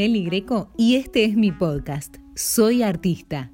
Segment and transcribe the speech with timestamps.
[0.00, 3.50] Nelly Greco y este es mi podcast, Soy Artista.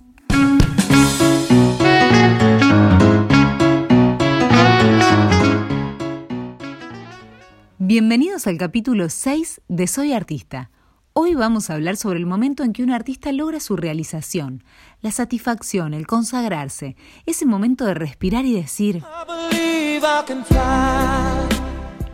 [7.79, 10.71] Bienvenidos al capítulo 6 de Soy Artista.
[11.15, 14.63] Hoy vamos a hablar sobre el momento en que un artista logra su realización,
[15.01, 16.95] la satisfacción, el consagrarse,
[17.27, 19.03] ese momento de respirar y decir,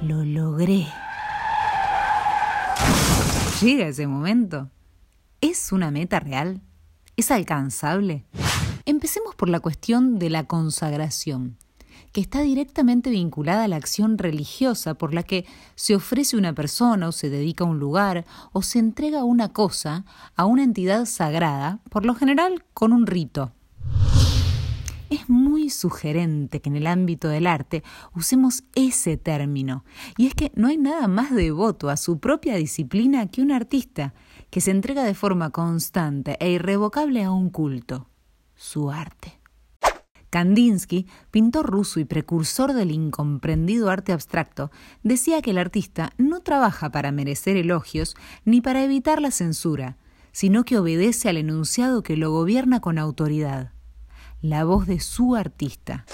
[0.00, 0.86] lo logré.
[3.62, 4.70] ¿Llega ese momento?
[5.40, 6.60] ¿Es una meta real?
[7.16, 8.24] ¿Es alcanzable?
[8.86, 11.56] Empecemos por la cuestión de la consagración
[12.10, 17.06] que está directamente vinculada a la acción religiosa por la que se ofrece una persona
[17.06, 20.04] o se dedica a un lugar o se entrega una cosa
[20.34, 23.52] a una entidad sagrada, por lo general con un rito.
[25.12, 27.82] Es muy sugerente que en el ámbito del arte
[28.14, 29.84] usemos ese término,
[30.16, 34.14] y es que no hay nada más devoto a su propia disciplina que un artista,
[34.48, 38.08] que se entrega de forma constante e irrevocable a un culto,
[38.54, 39.38] su arte.
[40.30, 44.70] Kandinsky, pintor ruso y precursor del incomprendido arte abstracto,
[45.02, 48.14] decía que el artista no trabaja para merecer elogios
[48.46, 49.98] ni para evitar la censura,
[50.32, 53.72] sino que obedece al enunciado que lo gobierna con autoridad,
[54.42, 56.04] la voz de su artista.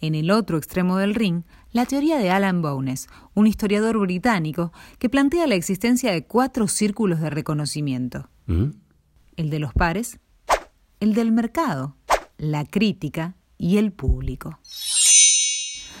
[0.00, 5.08] En el otro extremo del ring, la teoría de Alan Bowness, un historiador británico que
[5.08, 8.28] plantea la existencia de cuatro círculos de reconocimiento.
[8.46, 8.66] ¿Mm?
[9.36, 10.20] El de los pares,
[11.00, 11.96] el del mercado,
[12.38, 14.60] la crítica y el público.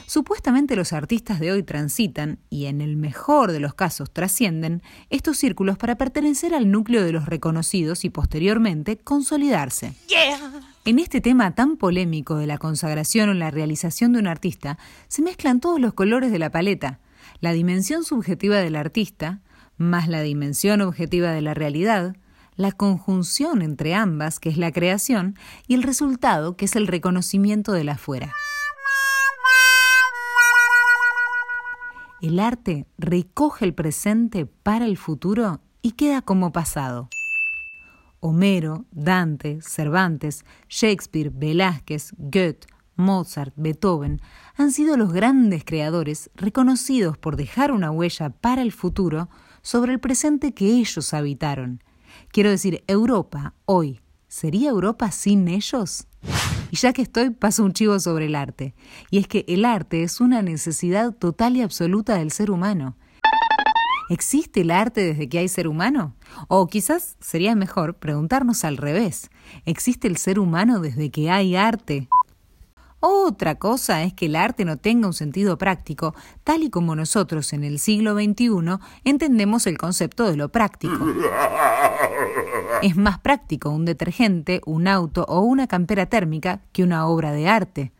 [0.06, 5.36] Supuestamente los artistas de hoy transitan, y en el mejor de los casos trascienden, estos
[5.36, 9.94] círculos para pertenecer al núcleo de los reconocidos y posteriormente consolidarse.
[10.84, 15.22] En este tema tan polémico de la consagración o la realización de un artista, se
[15.22, 17.00] mezclan todos los colores de la paleta,
[17.40, 19.40] la dimensión subjetiva del artista,
[19.76, 22.14] más la dimensión objetiva de la realidad,
[22.54, 27.72] la conjunción entre ambas, que es la creación, y el resultado, que es el reconocimiento
[27.72, 28.32] de la afuera.
[32.20, 37.08] El arte recoge el presente para el futuro y queda como pasado.
[38.20, 42.66] Homero, Dante, Cervantes, Shakespeare, Velázquez, Goethe,
[42.96, 44.20] Mozart, Beethoven
[44.56, 49.28] han sido los grandes creadores reconocidos por dejar una huella para el futuro
[49.60, 51.82] sobre el presente que ellos habitaron
[52.32, 56.06] Quiero decir, Europa, hoy, ¿sería Europa sin ellos?
[56.76, 58.74] Y ya que estoy, paso un chivo sobre el arte.
[59.10, 62.98] Y es que el arte es una necesidad total y absoluta del ser humano.
[64.10, 66.14] ¿Existe el arte desde que hay ser humano?
[66.48, 69.30] O quizás sería mejor preguntarnos al revés.
[69.64, 72.10] ¿Existe el ser humano desde que hay arte?
[73.00, 76.14] Otra cosa es que el arte no tenga un sentido práctico,
[76.44, 78.50] tal y como nosotros en el siglo XXI
[79.04, 80.94] entendemos el concepto de lo práctico.
[82.82, 87.48] Es más práctico un detergente, un auto o una campera térmica que una obra de
[87.48, 87.92] arte.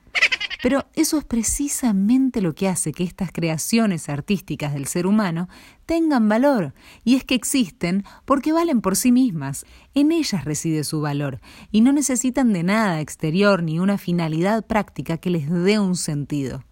[0.62, 5.48] Pero eso es precisamente lo que hace que estas creaciones artísticas del ser humano
[5.84, 6.72] tengan valor,
[7.04, 9.64] y es que existen porque valen por sí mismas,
[9.94, 15.18] en ellas reside su valor, y no necesitan de nada exterior ni una finalidad práctica
[15.18, 16.64] que les dé un sentido.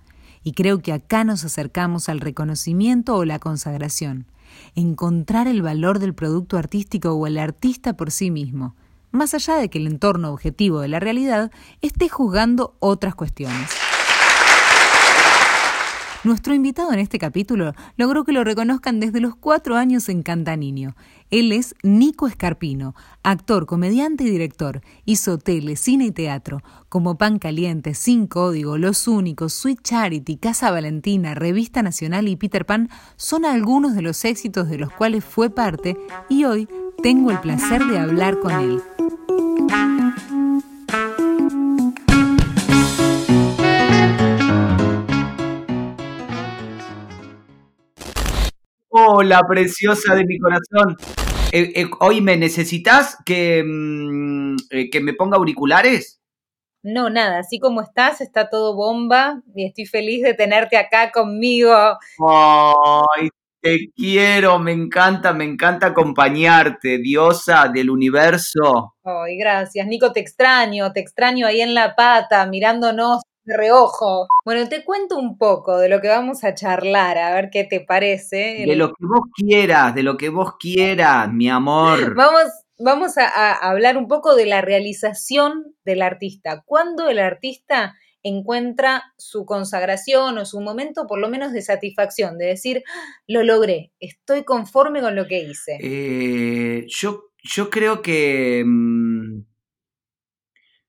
[0.42, 4.26] Y creo que acá nos acercamos al reconocimiento o la consagración,
[4.74, 8.74] encontrar el valor del producto artístico o el artista por sí mismo,
[9.10, 13.70] más allá de que el entorno objetivo de la realidad esté juzgando otras cuestiones.
[16.24, 20.96] Nuestro invitado en este capítulo logró que lo reconozcan desde los cuatro años en Cantaniño.
[21.30, 24.80] Él es Nico Escarpino, actor, comediante y director.
[25.04, 30.70] Hizo tele, cine y teatro, como Pan Caliente, Sin Código, Los Únicos, Sweet Charity, Casa
[30.70, 35.50] Valentina, Revista Nacional y Peter Pan son algunos de los éxitos de los cuales fue
[35.50, 35.94] parte
[36.30, 36.66] y hoy
[37.02, 38.82] tengo el placer de hablar con él.
[49.06, 50.96] Hola, preciosa de mi corazón.
[51.52, 56.22] Eh, eh, hoy me necesitas que, mm, eh, que me ponga auriculares.
[56.82, 61.74] No, nada, así como estás, está todo bomba y estoy feliz de tenerte acá conmigo.
[61.74, 63.28] Ay,
[63.60, 68.94] te quiero, me encanta, me encanta acompañarte, diosa del universo.
[69.04, 74.26] Ay, gracias, Nico, te extraño, te extraño ahí en la pata, mirándonos de reojo.
[74.44, 77.80] Bueno, te cuento un poco de lo que vamos a charlar, a ver qué te
[77.80, 78.64] parece.
[78.66, 82.14] De lo que vos quieras, de lo que vos quieras, mi amor.
[82.14, 82.44] Vamos,
[82.78, 86.62] vamos a, hablar un poco de la realización del artista.
[86.66, 92.46] ¿Cuándo el artista encuentra su consagración o su momento por lo menos de satisfacción, de
[92.46, 93.22] decir, ¡Ah!
[93.28, 95.78] lo logré, estoy conforme con lo que hice?
[95.80, 98.62] Eh, yo, yo creo que...
[98.64, 99.53] Mm,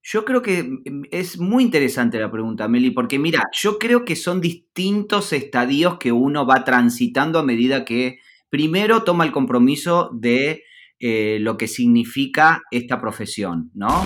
[0.07, 4.15] yo creo que mm, es muy interesante la pregunta, Meli, porque mira, yo creo que
[4.15, 8.19] son distintos estadios que uno va transitando a medida que
[8.49, 10.63] primero toma el compromiso de
[10.99, 14.05] eh, lo que significa esta profesión, ¿no?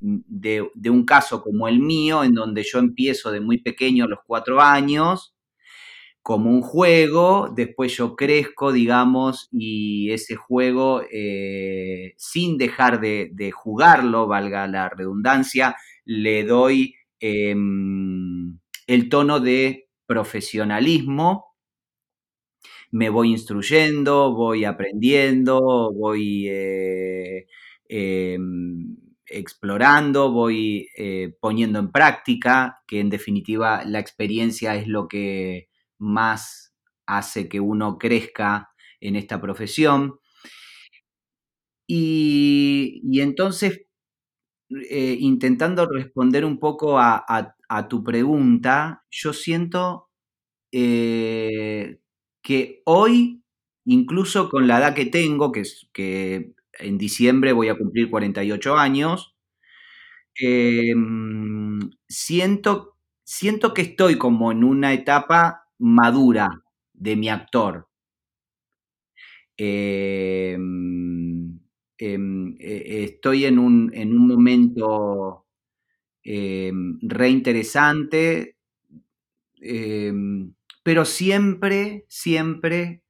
[0.00, 4.20] De, un caso como el mío, en donde yo empiezo de muy pequeño, a los
[4.24, 5.34] cuatro años,
[6.22, 14.26] como un juego, después yo crezco, digamos, y ese juego, eh, sin dejar de, jugarlo,
[14.26, 21.46] valga la redundancia, le doy em, el tono de profesionalismo.
[22.90, 27.46] Me voy instruyendo, voy aprendiendo, voy eh,
[27.88, 28.96] em,
[29.26, 35.69] explorando, voy eh, poniendo en práctica, que en definitiva la experiencia es lo que
[36.00, 36.74] más
[37.06, 38.70] hace que uno crezca
[39.00, 40.18] en esta profesión.
[41.86, 43.82] Y, entonces,
[44.90, 47.56] eh, intentando responder un poco a,
[47.88, 50.08] tu pregunta, yo siento
[52.42, 53.42] que hoy,
[53.84, 58.76] incluso con la edad que tengo, que, es, que en diciembre voy a cumplir 48
[58.76, 59.34] años,
[60.36, 66.48] em, siento, siento que estoy como en una etapa madura
[66.92, 67.88] de mi actor.
[69.56, 71.58] Em,
[71.98, 75.46] em, e, estoy en un, en un momento
[76.22, 78.56] re interesante
[80.82, 83.02] pero siempre, siempre,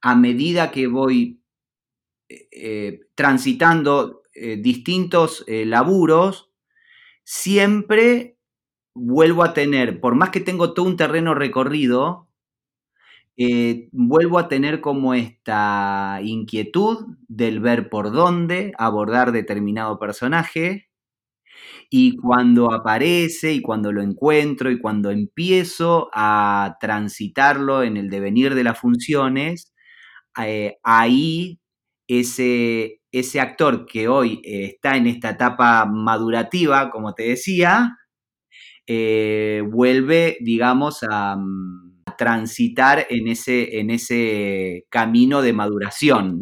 [0.00, 1.42] a medida que voy
[2.28, 6.50] eh, eh, transitando eh, distintos laburos,
[7.24, 8.37] siempre
[8.98, 12.28] vuelvo a tener, por más que tengo todo un terreno recorrido,
[13.92, 20.88] vuelvo a tener como esta inquietud del ver por dónde abordar determinado personaje.
[21.90, 28.54] Y cuando aparece y cuando lo encuentro y cuando empiezo a transitarlo en el devenir
[28.54, 29.72] de las funciones,
[30.42, 31.60] eh, ahí
[32.08, 37.96] ese, ese actor que hoy eh, está en esta etapa madurativa, como te decía,
[38.88, 46.40] eh, vuelve, digamos, a, a, transitar en ese, en ese camino de maduración.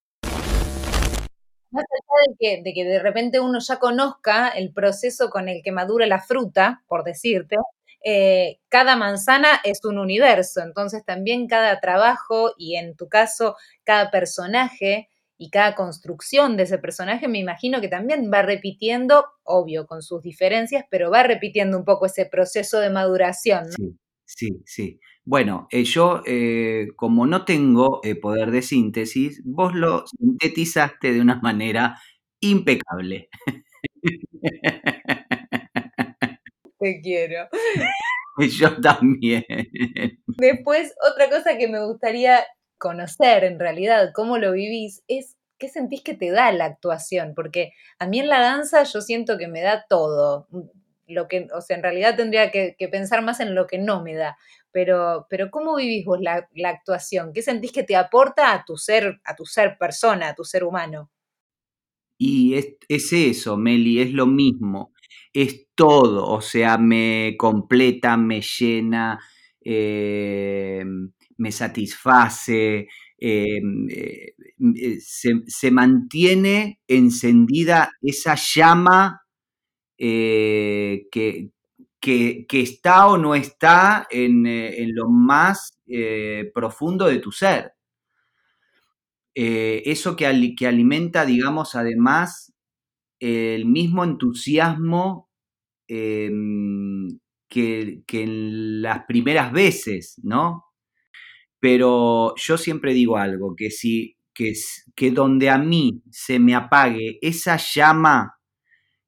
[1.73, 6.07] Más allá de que, de repente uno ya conozca el proceso con el que madura
[6.07, 7.57] la fruta, por decirte,
[8.05, 14.13] eh, cada manzana es un universo, entonces también cada trabajo y en tu caso cada
[14.13, 20.03] personaje y cada construcción de ese personaje me imagino que también va repitiendo, obvio con
[20.03, 23.71] sus diferencias, pero va repitiendo un poco ese proceso de maduración.
[23.73, 25.01] Sí, sí, sí.
[25.25, 31.21] Bueno, eh, yo eh, como no tengo eh, poder de síntesis, vos lo sintetizaste de
[31.21, 31.99] una manera
[32.41, 33.29] impecable.
[36.79, 37.49] Te quiero.
[38.39, 39.45] Yo también.
[40.27, 42.45] Después, otra cosa que me gustaría
[42.79, 47.73] conocer en realidad, cómo lo vivís, es qué sentís que te da la actuación, porque
[47.99, 50.49] a mí en la danza yo siento que me da todo.
[51.09, 54.15] Lo que, o sea, en realidad tendría que pensar más en lo que no me
[54.15, 54.37] da
[54.77, 57.33] pero, pero ¿cómo vivís vos la, actuación?
[57.33, 60.65] ¿Qué sentís que te aporta a tu ser, a tu ser persona, a tu ser
[60.65, 61.11] humano?
[62.19, 62.77] Y es,
[63.11, 64.93] eso, Meli, es lo mismo,
[65.33, 69.19] es todo, o sea, me completa, me llena,
[69.65, 70.85] eh,
[71.39, 72.89] me satisface,
[73.19, 74.35] eh, eh,
[75.01, 79.23] se, se, mantiene encendida esa llama
[79.97, 81.51] que,
[82.01, 87.73] que, está o no está en, eh, lo más eh, profundo de tu ser.
[89.35, 92.53] Eh, eso que, que, alimenta, digamos, además
[93.21, 95.31] el mismo entusiasmo
[95.89, 97.09] em,
[97.49, 100.66] que, en las primeras veces, ¿no?
[101.61, 104.53] Pero yo siempre digo algo, que si, que,
[104.95, 108.37] que donde a mí se me apague esa llama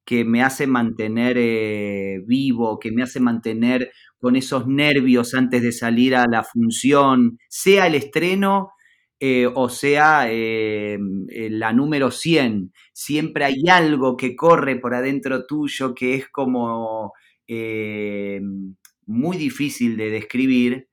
[0.08, 5.70] que me hace mantener eh, vivo, que me hace mantener con esos nervios antes de
[5.70, 8.70] salir a la función, sea el estreno
[9.20, 10.96] eh, o sea eh,
[11.50, 12.72] la número 100.
[12.94, 17.12] Siempre hay algo que corre por adentro tuyo que es como
[19.06, 20.87] muy difícil de describir,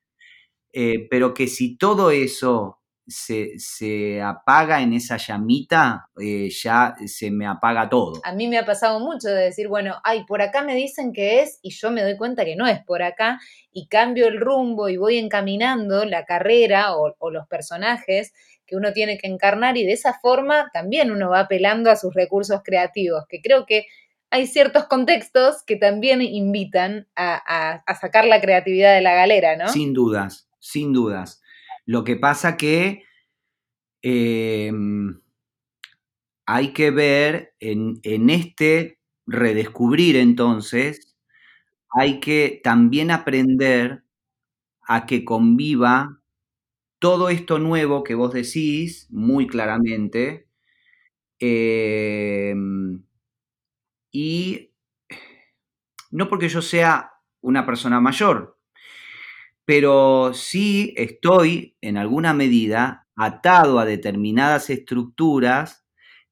[1.09, 7.45] pero que si todo eso se, se apaga en esa llamita, eh, ya se me
[7.45, 8.19] apaga todo.
[8.23, 11.41] A mí me ha pasado mucho de decir, bueno, ay, por acá me dicen que
[11.41, 13.39] es y yo me doy cuenta que no es por acá
[13.71, 18.33] y cambio el rumbo y voy encaminando la carrera o, o los personajes
[18.65, 22.13] que uno tiene que encarnar y de esa forma también uno va apelando a sus
[22.13, 23.85] recursos creativos, que creo que
[24.31, 29.69] hay ciertos contextos que también invitan a, sacar la creatividad de la galera, ¿no?
[29.69, 31.41] Sin dudas, sin dudas.
[31.85, 33.03] Lo que pasa que
[34.01, 35.21] em,
[36.45, 41.15] hay que ver en, en, este redescubrir entonces,
[41.89, 44.03] hay que también aprender
[44.87, 46.21] a que conviva
[46.99, 50.47] todo esto nuevo que vos decís muy claramente.
[51.39, 52.55] Eh,
[54.11, 54.71] y
[56.11, 58.54] no porque yo sea una persona mayor,
[59.65, 65.85] pero sí estoy en alguna medida atado a determinadas estructuras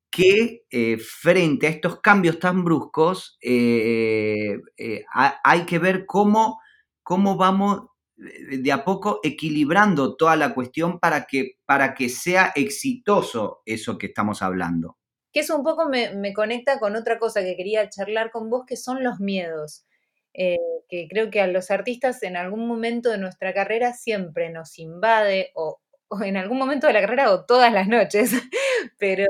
[0.09, 5.03] que eh, frente a estos cambios tan bruscos eh, eh,
[5.43, 6.61] hay que ver cómo,
[7.01, 13.63] cómo vamos de a poco equilibrando toda la cuestión para que, para que sea exitoso
[13.65, 14.97] eso que estamos hablando
[15.33, 18.77] que eso un poco me, conecta con otra cosa que quería charlar con vos, que
[18.77, 19.83] son los miedos.
[20.33, 20.57] Eh,
[20.89, 25.51] que creo que a los artistas en algún momento de nuestra carrera siempre nos invade,
[25.55, 25.79] o,
[26.23, 28.31] en algún momento de la carrera o todas las noches,
[28.99, 29.25] pero,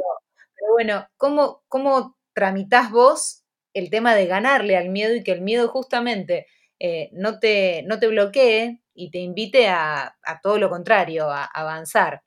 [0.75, 3.43] bueno, ¿cómo, ¿cómo tramitás vos
[3.73, 6.47] el tema de ganarle al miedo y que el miedo justamente
[6.79, 12.21] eh, no, te, no te bloquee y te invite a, todo lo contrario, a, avanzar?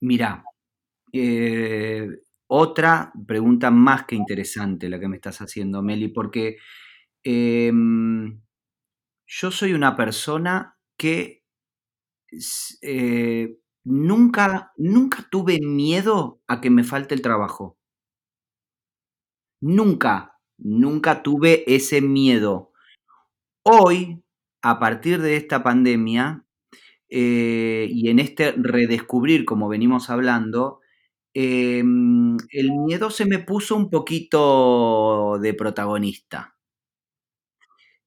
[0.00, 0.44] Mira,
[1.12, 2.08] eh,
[2.46, 6.56] otra pregunta más que interesante la que me estás haciendo, Meli, porque
[7.24, 8.40] em,
[9.26, 11.44] yo soy una persona que
[12.82, 17.78] eh, nunca, nunca tuve miedo a que me falte el trabajo.
[19.60, 22.72] Nunca, nunca tuve ese miedo.
[23.64, 24.22] Hoy,
[24.62, 26.44] a partir de esta pandemia
[27.08, 30.80] eh, y en este redescubrir, como venimos hablando,
[31.40, 36.57] Em, el miedo se me puso un poquito de protagonista.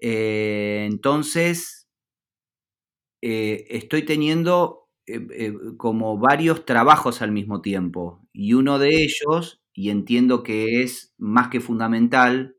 [0.01, 1.87] Eh, entonces,
[3.21, 9.91] eh, estoy teniendo eh, como varios trabajos al mismo tiempo y uno de ellos, y
[9.91, 12.55] entiendo que es más que fundamental,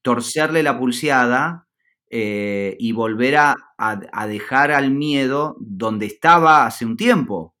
[0.00, 1.68] torcerle la pulseada
[2.14, 7.54] y volver a dejar al miedo donde estaba hace un tiempo.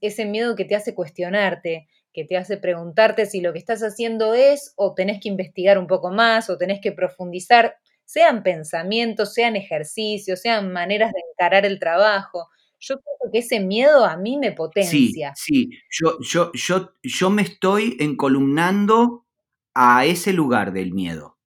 [0.00, 4.34] Ese miedo que te hace cuestionarte, que te hace preguntarte si lo que estás haciendo
[4.34, 7.76] es o tenés que investigar un poco más o tenés que profundizar,
[8.12, 12.50] sean pensamientos, sean ejercicios, sean maneras de encarar el trabajo.
[12.78, 15.32] Yo creo que ese miedo a mí me potencia.
[15.34, 19.24] Sí, sí, yo, yo, yo, yo me estoy encolumnando
[19.72, 21.38] a ese lugar del miedo.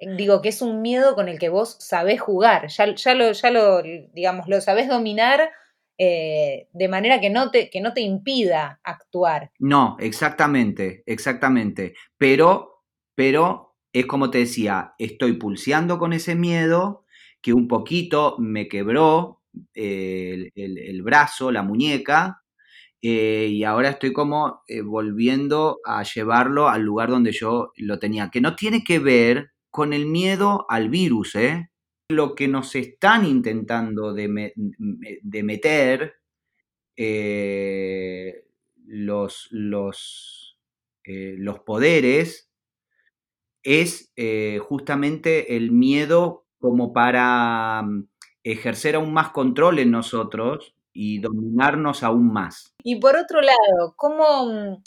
[0.00, 3.50] Digo que es un miedo con el que vos sabés jugar, ya, ya, lo, ya
[3.50, 5.50] lo, digamos, lo sabés dominar
[5.98, 9.50] eh, de manera que no, te, que no te impida actuar.
[9.58, 11.94] No, exactamente, exactamente.
[12.16, 12.84] Pero,
[13.14, 17.04] pero es como te decía, estoy pulseando con ese miedo
[17.40, 19.42] que un poquito me quebró
[19.74, 22.42] eh, el, brazo, la muñeca,
[23.00, 28.40] eh, y ahora estoy como volviendo a llevarlo al lugar donde yo lo tenía, que
[28.40, 31.70] no tiene que ver con el miedo al virus, ¿eh?
[32.08, 34.28] lo que nos están intentando de,
[35.42, 36.14] meter
[36.96, 38.44] eh,
[41.06, 42.47] eh, los, poderes
[43.62, 48.08] es eh, justamente el miedo como para mm,
[48.44, 52.74] ejercer aún más control en nosotros y dominarnos aún más.
[52.82, 54.82] Y por otro lado, ¿cómo, mm,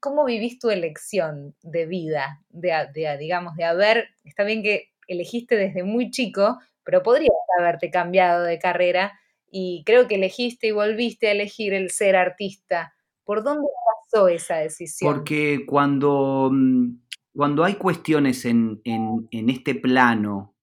[0.00, 2.42] cómo vivís tu elección de vida?
[2.50, 7.90] De, de, digamos, de haber, está bien que elegiste desde muy chico, pero podrías haberte
[7.90, 9.18] cambiado de carrera
[9.50, 12.94] y creo que elegiste y volviste a elegir el ser artista.
[13.24, 13.68] ¿Por dónde
[14.10, 15.14] pasó esa decisión?
[15.14, 17.01] Porque cuando, mm,
[17.34, 18.80] cuando hay cuestiones en,
[19.30, 20.54] este plano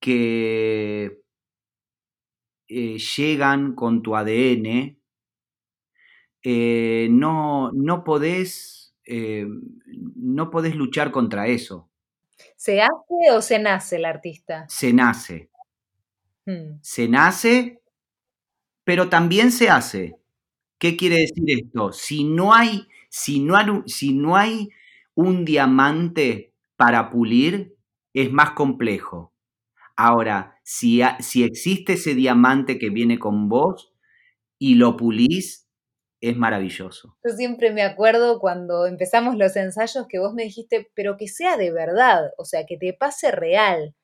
[0.00, 1.20] que
[2.68, 4.98] eh, llegan con tu ADN,
[6.42, 9.46] eh, no, no, podés, eh,
[9.86, 11.90] no podés luchar contra eso.
[12.56, 14.66] ¿Se hace o se nace el artista?
[14.68, 15.50] Se nace.
[16.46, 16.78] Hmm.
[16.82, 17.80] Se nace,
[18.84, 20.16] pero también se hace.
[20.78, 21.92] ¿Qué quiere decir esto?
[21.92, 24.68] Si no hay, si no hay, si no hay
[25.14, 27.76] un diamante para pulir,
[28.12, 29.32] es más complejo.
[29.96, 33.94] Ahora, si, si existe ese diamante que viene con vos
[34.58, 35.68] y lo pulís,
[36.20, 37.16] es maravilloso.
[37.22, 41.56] Yo siempre me acuerdo cuando empezamos los ensayos que vos me dijiste, pero que sea
[41.56, 43.94] de verdad, o sea, que te pase real.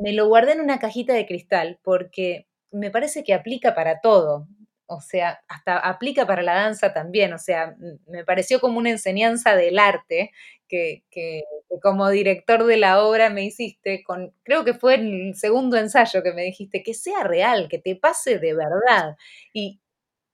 [0.00, 4.48] Me lo guardé en una cajita de cristal porque me parece que aplica para todo
[4.96, 9.54] o sea, hasta aplica para la danza también, o sea, me pareció como una enseñanza
[9.56, 10.32] del arte
[10.68, 11.44] que,
[11.82, 16.32] como director de la obra me hiciste, con, creo que fue el segundo ensayo que
[16.32, 19.16] me dijiste, que sea real, que te pase de verdad.
[19.52, 19.80] Y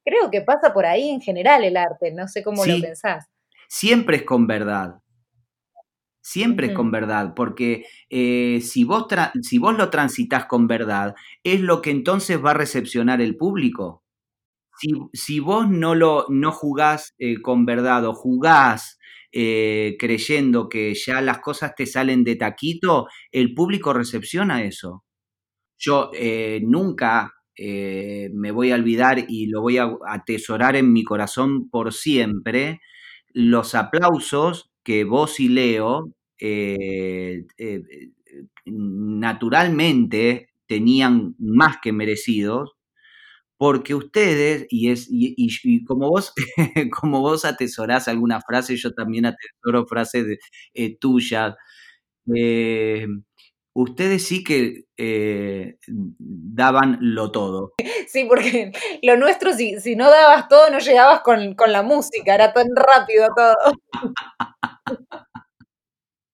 [0.04, 3.26] creo que pasa por ahí en general el arte, no sé cómo lo pensás.
[3.68, 5.00] Siempre es con verdad.
[6.20, 9.06] Siempre es con verdad, porque eh, si, vos
[9.40, 14.04] si vos lo transitas con verdad, es lo que entonces va a recepcionar el público
[15.12, 18.98] si, vos no, lo, no jugás eh, con verdad o jugás
[19.32, 25.04] eh, creyendo que ya las cosas te salen de taquito, el público recepciona eso.
[25.78, 31.68] Yo eh, nunca me voy a olvidar y lo voy a atesorar en mi corazón
[31.68, 32.80] por siempre
[33.32, 36.12] los aplausos que vos y Leo
[38.64, 42.77] naturalmente tenían más que merecidos
[43.58, 46.32] porque ustedes, y, es, y, como, vos,
[47.00, 50.38] como vos atesorás alguna frase, yo también atesoro frases
[50.74, 51.56] eh, tuyas,
[52.34, 53.06] eh,
[53.74, 57.74] ustedes sí que eh, daban lo todo.
[58.08, 58.72] Sí, porque
[59.02, 62.68] lo nuestro, si, si no dabas todo, no llegabas con, con la música, era tan
[62.74, 63.54] rápido todo.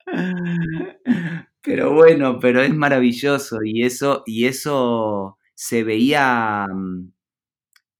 [1.63, 7.14] Pero bueno, pero es maravilloso y eso, y eso se veía mm,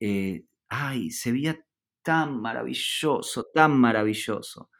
[0.01, 1.65] eh, ay, se veía
[2.03, 4.71] tan maravilloso, tan maravilloso.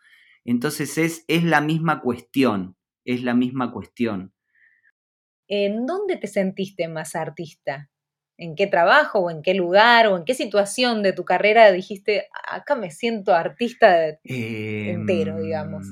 [0.45, 4.35] Entonces es, es la misma cuestión, es la misma cuestión.
[5.49, 7.91] ¿En dónde te sentiste más artista?
[8.37, 12.29] ¿En qué trabajo o en qué lugar o en qué situación de tu carrera dijiste,
[12.49, 15.87] acá me siento artista entero, digamos?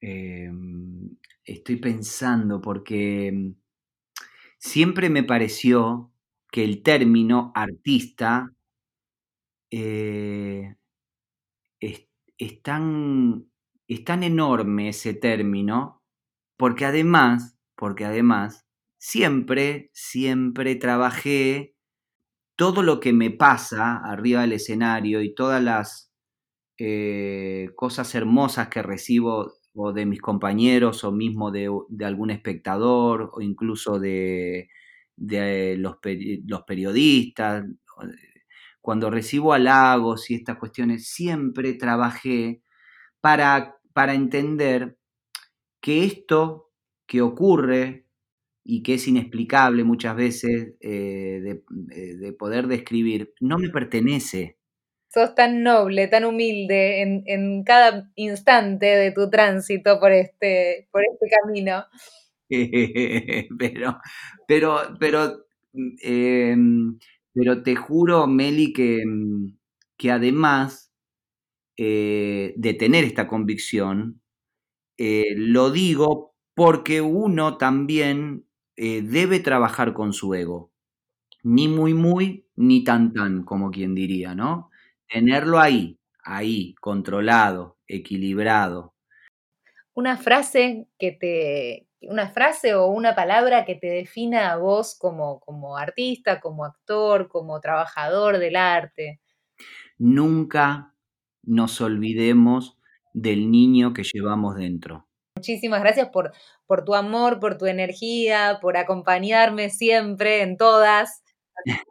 [0.00, 3.54] Em, em, estoy pensando porque mm,
[4.58, 6.09] siempre me pareció
[6.50, 8.52] que el término artista
[9.70, 10.74] eh,
[11.80, 13.46] es, tan,
[13.86, 16.02] enorme ese término,
[16.56, 18.66] porque además, porque además,
[18.98, 21.74] siempre, siempre trabajé
[22.56, 26.12] todo lo que me pasa arriba del escenario y todas las
[26.78, 33.40] eh, cosas hermosas que recibo o de mis compañeros o mismo de algún espectador o
[33.40, 34.68] incluso de,
[35.20, 35.96] de los,
[36.46, 37.64] los periodistas,
[38.80, 42.62] cuando recibo halagos y estas cuestiones, siempre trabajé
[43.20, 44.96] para, para entender
[45.80, 46.70] que esto
[47.06, 48.06] que ocurre
[48.64, 54.58] y que es inexplicable muchas veces eh, eh, de, poder describir, no me pertenece.
[55.12, 61.02] Sos tan noble, tan humilde en, en, cada instante de tu tránsito por este, por
[61.02, 61.84] este camino.
[63.58, 63.98] pero,
[64.46, 65.46] pero, pero,
[66.02, 66.98] em,
[67.32, 69.56] pero te juro, Meli, que, mm,
[69.96, 70.92] que además
[71.76, 74.20] eh, de tener esta convicción,
[74.98, 78.44] eh, lo digo porque uno también
[78.76, 80.72] eh, debe trabajar con su ego.
[81.42, 84.70] Ni muy, muy, ni tan, tan, como quien diría, ¿no?
[85.08, 88.94] Tenerlo ahí, ahí, controlado, equilibrado.
[89.94, 95.40] Una frase que te, una frase o una palabra que te defina a vos como,
[95.40, 99.20] como artista, como actor, como trabajador del arte.
[99.98, 100.94] Nunca
[101.42, 102.78] nos olvidemos
[103.12, 105.06] del niño que llevamos dentro.
[105.36, 106.32] Muchísimas gracias por,
[106.66, 111.22] por tu amor, por tu energía, por acompañarme siempre en todas.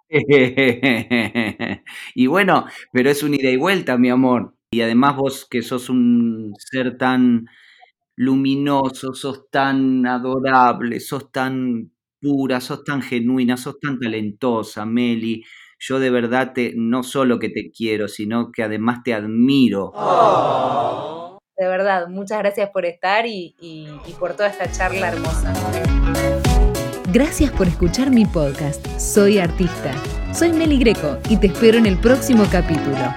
[2.15, 4.55] y bueno, pero es un ida y vuelta, mi amor.
[4.71, 7.47] Y además vos que sos un ser tan
[8.19, 15.41] luminoso, sos tan adorable, sos tan pura, sos tan genuina, sos tan talentosa, Meli.
[15.79, 19.93] Yo de verdad te, no solo que te quiero, sino que además te admiro.
[21.57, 25.53] De verdad, muchas gracias por estar y, y por toda esta charla hermosa.
[27.13, 28.85] Gracias por escuchar mi podcast.
[28.99, 29.93] Soy artista.
[30.33, 33.15] Soy Meli Greco y te espero en el próximo capítulo.